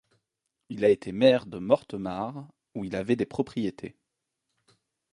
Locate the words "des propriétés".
3.15-3.95